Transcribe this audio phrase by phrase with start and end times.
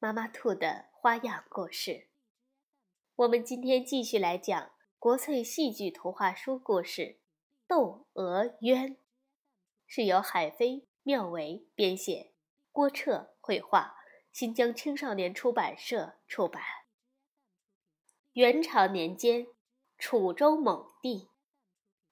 [0.00, 2.06] 妈妈兔的花样故事，
[3.16, 7.02] 我们今天继续来讲国粹戏剧图画书故事
[7.66, 8.90] 《窦娥冤》，
[9.88, 12.30] 是由海飞、妙维编写，
[12.70, 13.96] 郭彻绘画，
[14.30, 16.62] 新疆青少年出版社出版。
[18.34, 19.48] 元朝年间，
[19.98, 21.28] 楚州某地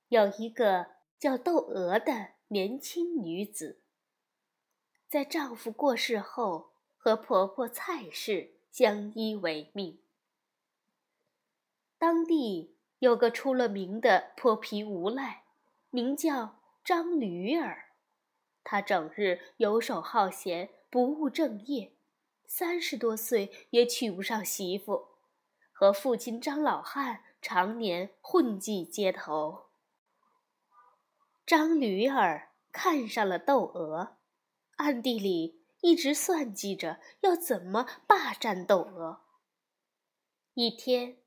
[0.08, 3.80] 有一个叫窦娥的年轻女子，
[5.08, 6.72] 在丈夫过世后。
[7.06, 10.00] 和婆婆蔡氏相依为命。
[11.98, 15.44] 当地有个出了名的泼皮无赖，
[15.90, 17.90] 名叫张驴儿。
[18.64, 21.92] 他整日游手好闲，不务正业，
[22.44, 25.10] 三十多岁也娶不上媳妇，
[25.70, 29.66] 和父亲张老汉常年混迹街头。
[31.46, 34.16] 张驴儿看上了窦娥，
[34.78, 35.62] 暗地里。
[35.86, 39.20] 一直算计着要怎么霸占窦娥。
[40.54, 41.18] 一天，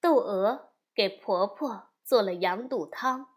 [0.00, 3.30] 窦娥给婆婆做了羊肚汤，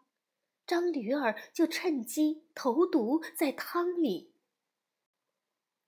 [0.64, 4.36] 张驴儿就趁机投毒在汤里。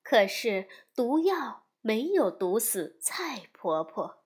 [0.02, 4.25] 可是毒药没有毒死蔡婆婆，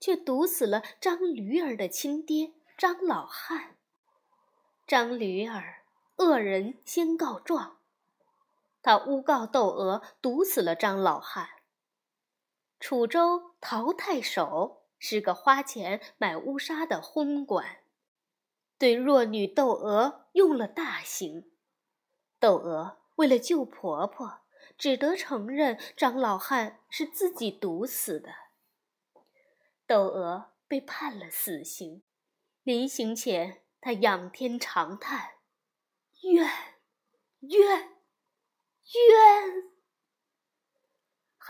[0.00, 3.76] 却毒死了张驴儿的亲爹张老汉。
[4.88, 5.84] 张驴儿
[6.16, 7.79] 恶人先告状。
[8.82, 11.48] 他诬告窦娥毒死了张老汉。
[12.78, 17.84] 楚州陶太守是个花钱买乌纱的昏官，
[18.78, 21.52] 对弱女窦娥用了大刑。
[22.38, 24.40] 窦娥为了救婆婆，
[24.78, 28.32] 只得承认张老汉是自己毒死的。
[29.86, 32.02] 窦娥被判了死刑，
[32.62, 35.32] 临刑前，她仰天长叹
[36.22, 36.48] ：“冤，
[37.40, 37.90] 冤！”
[38.92, 39.70] 冤！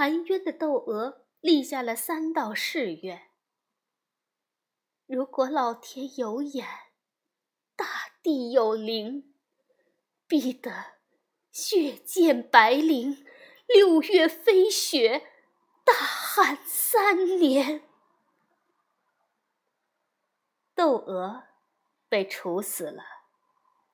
[0.01, 3.29] 含冤的窦娥立下了三道誓愿：
[5.05, 6.67] 如果老天有眼，
[7.77, 7.85] 大
[8.23, 9.35] 地有灵，
[10.27, 10.73] 必得
[11.51, 13.27] 血溅白绫，
[13.67, 15.31] 六月飞雪，
[15.85, 17.87] 大旱三年。
[20.75, 21.43] 窦娥
[22.09, 23.03] 被处死了，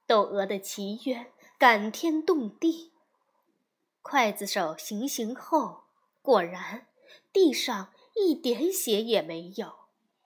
[0.07, 2.93] 窦娥的奇冤感天动地。
[4.05, 5.86] 刽子手行刑后，
[6.27, 6.89] 果然
[7.33, 9.73] 地上一点血也没有，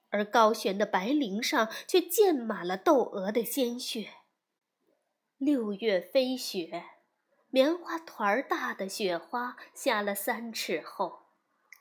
[0.09, 4.15] 而高悬的白绫上却溅满了窦娥的鲜血。
[5.37, 6.85] 六月飞雪，
[7.51, 11.27] 棉花团儿大的雪花下了三尺厚，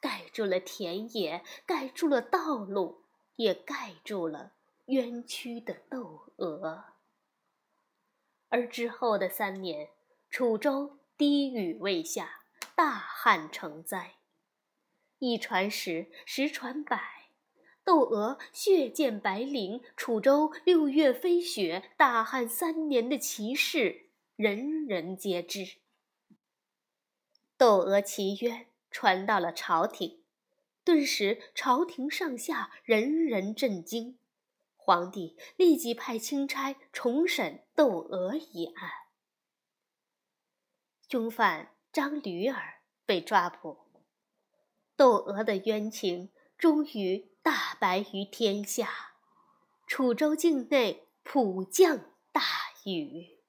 [0.01, 3.05] 盖住了田野，盖住了道路，
[3.37, 4.51] 也盖住了
[4.87, 6.83] 冤屈的窦娥。
[8.49, 9.87] 而之后的三年，
[10.29, 10.97] 楚州。
[11.19, 12.38] 滴雨未下，
[12.79, 14.19] 大旱成灾。
[15.17, 17.29] 一传十，十传百，
[17.83, 25.79] 窦娥血溅白绫，楚州六月飞雪，大旱三年的奇事，人人皆知。
[27.57, 30.23] 窦娥奇冤传到了朝廷，
[30.85, 34.17] 顿时朝廷上下人人震惊。
[34.77, 38.89] 皇帝立即派钦差重审窦娥一案。
[41.09, 43.77] 凶犯张驴儿被抓捕，
[44.95, 48.89] 窦娥的冤情终于大白于天下，
[49.87, 51.99] 楚州境内普降
[52.31, 52.41] 大
[52.85, 53.39] 雨。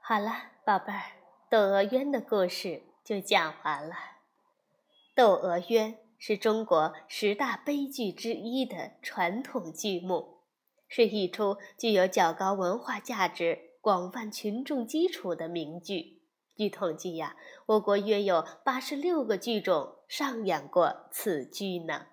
[0.00, 1.02] 好了，宝贝儿，
[1.48, 3.94] 窦娥冤的故事就讲完了。
[5.14, 10.40] 窦娥冤是中国十大悲剧之一的传统剧目，
[10.88, 16.19] 是一出具有较高文化价值、广泛群众基础的名剧。
[16.60, 22.08] 据统计呀，我国约有八十六个剧种上演过此剧呢。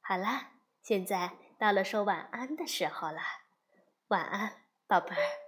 [0.00, 0.52] 好啦，
[0.82, 3.20] 现在到了说晚安的时候了，
[4.08, 5.39] 晚安，宝贝儿。